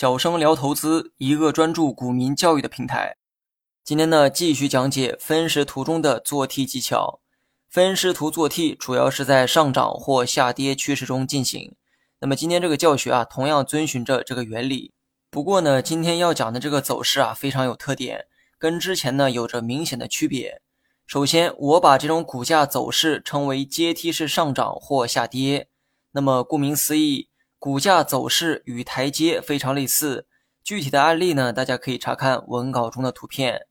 [0.00, 3.16] 小生聊投资，一个专注股民教育的平台。
[3.82, 7.18] 今天呢，继续讲解分时图中的做 T 技巧。
[7.68, 11.74] 分时图做 T 主要是在上涨或下跌趋势中进行。
[12.20, 14.92] 那么今天这个教学啊，同样遵循着这个原理。
[15.32, 18.26] 不过呢，今天要讲的这个走势啊，非常有特点，
[18.56, 20.62] 跟之前呢有着明显的区别。
[21.08, 25.66] 首先，我把这种股价走势称为阶梯式上涨或下跌。
[26.12, 27.30] 那么顾名思义。
[27.60, 30.28] 股价走势与台阶非常类似，
[30.62, 33.66] 具体的案例呢，大家可以查看文稿中的图片。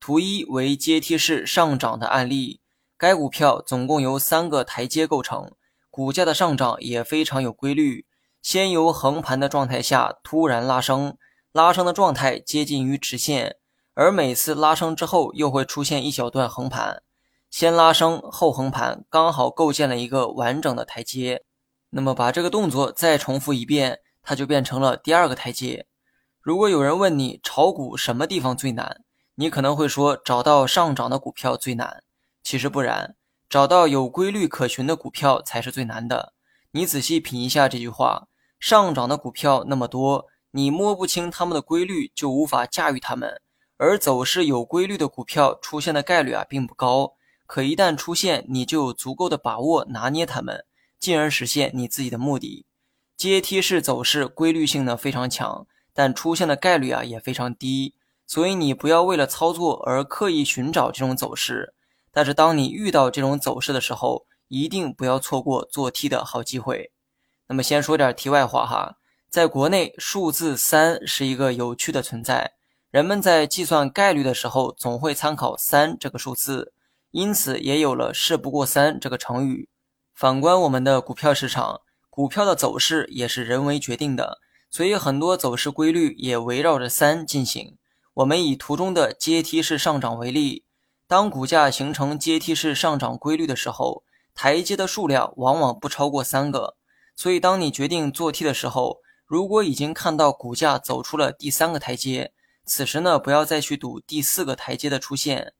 [0.00, 2.60] 图一为阶梯式上涨的案例，
[2.96, 5.52] 该股票总共由三个台阶构成，
[5.90, 8.06] 股价的上涨也非常有规律。
[8.40, 11.18] 先由横盘的状态下突然拉升，
[11.52, 13.56] 拉升的状态接近于直线，
[13.92, 17.02] 而每次拉升之后又会出现一小段横盘，
[17.50, 21.44] 先拉升后横盘，刚好构建了一个完整的台阶。
[21.90, 25.86] 那么把这个动作再重复一遍，它就变成了第二个台阶。
[26.40, 29.02] 如果有人问你炒股什么地方最难，
[29.36, 32.02] 你可能会说找到上涨的股票最难。
[32.42, 33.16] 其实不然，
[33.48, 36.32] 找到有规律可循的股票才是最难的。
[36.72, 38.28] 你仔细品一下这句话：
[38.60, 43.30] 上涨的股票那么多，你摸不清它们的规律，就无法驾驭它们；
[43.76, 47.14] 而走势有规律的股票出现的概率啊并不高，
[47.46, 50.64] 可一旦出现，你就有足够的把握拿捏它们。
[51.06, 52.66] 进而实现你自己的目的。
[53.16, 57.94] 阶梯式走势规律性呢非常强，但出现的概率啊也非常低。
[58.26, 61.74] 所以你不要为了操作而刻意寻找这种走势。
[62.10, 66.90] 但是当你遇到这种走势的时候，一定不要错过做 T 的好机会。
[67.46, 68.96] 那么先说点题外话哈，
[69.30, 72.54] 在国内数字三是一个有趣的存在，
[72.90, 76.72] 人们在计算概率的时候总会参考三这个数字，
[77.12, 79.68] 因此也有了“事不过三”这个成语。
[80.16, 84.38] 反观我们的股票市场，股票的走势也是人为决定的，
[84.70, 87.76] 所以很多走势规律也围绕着三进行。
[88.14, 90.64] 我们以图中的阶梯式上涨为例，
[91.06, 96.76] 当股价形成阶梯式上涨规律的时候，台阶的数量往往不超过三个。
[97.14, 102.32] 所以，当你决定做 T 的时候，如果已经看到股价走出了第三个台阶，
[102.64, 105.52] 此时呢，不要再去赌第四个台阶的出现。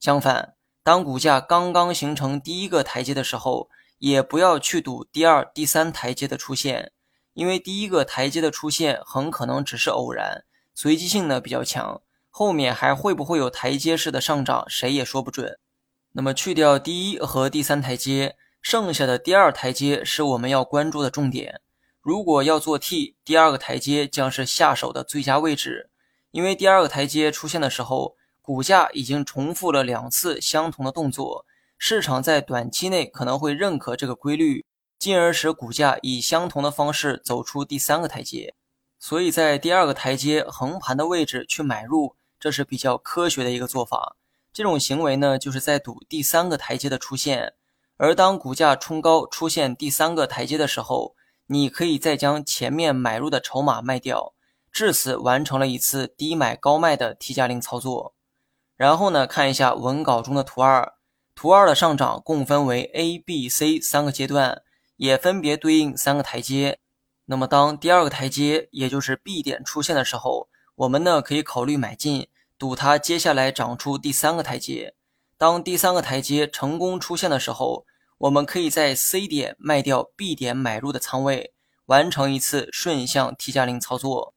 [0.00, 3.68] 相反，当股价刚刚形成第一个台阶的时候，
[4.00, 6.90] 也不要去赌第二、第三台阶的出现，
[7.34, 10.44] 因为第一个台阶的出现很可能只是偶然，
[10.74, 12.00] 随机性呢比较强，
[12.30, 15.58] 后面还会不会有台阶式的上涨，谁也说不准。
[16.12, 21.60] 那么去掉第一和第三台阶，剩下的第二台阶是我们要关注的重点。
[22.00, 25.90] 如果要做 T，第二个台阶将是下手的最佳位置，
[26.30, 31.44] 因为第二个台阶出现的时候，股价已经重复了两次相同的动作。
[31.82, 34.66] 市场在短期内可能会认可这个规律，
[34.98, 38.54] 进而使股价以相同的方式走出第三个台阶。
[38.98, 44.16] 所以在第二个台阶横盘的位置去买入，这是比较科学的一个做法。
[44.52, 47.54] 这种行为呢，就是在赌第三个台阶的出现。
[47.96, 54.34] 而当股价冲高出现第三个台阶的时候，你可以再将前面买入的筹码卖掉，
[54.70, 58.12] 至此完成了一次低买高卖的 T 加零操作。
[58.76, 60.92] 然后呢，看一下文稿中的图二。
[61.40, 64.60] 图二的上涨共分为 A、B、C 三个阶段，
[64.96, 66.78] 也分别对应三个台阶。
[67.24, 72.28] 那么，当第二个台阶，也就是 B 点出现的时候，我们呢可以考虑买进，
[72.58, 74.92] 赌它接下来涨出第三个台阶。
[75.38, 77.86] 当第三个台阶成功出现的时候，
[78.18, 81.54] 我们可以在 C 点卖掉 B 点买入的仓位，
[81.86, 84.34] 完成一次顺向 T 加零操作。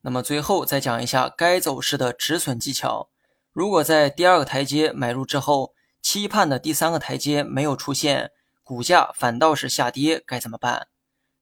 [0.00, 3.10] 那么最后再讲一下该走势的止损技巧。
[3.52, 5.74] 如果在第二个台阶买入之后，
[6.08, 8.30] 期盼的第三个台阶没有出现，
[8.62, 10.86] 股价反倒是下跌，该怎么办？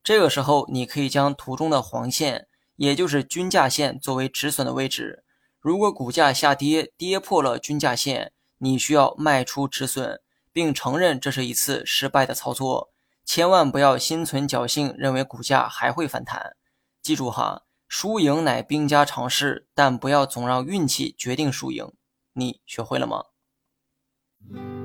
[0.03, 5.23] 这个时候，你可以将图中的黄线，也就是均价线作为止损的位置。
[5.61, 12.91] 如果股价下跌跌破了均价线，你需要卖出止损，并承认这是一次失败的操作。
[13.27, 16.57] 千万不要心存侥幸，认为股价还会反弹。
[17.03, 21.93] 记住哈，输赢乃兵家常事，但不要总让运气决定输赢。
[22.33, 23.25] 你学会了吗
[24.53, 24.84] Mm-hmm.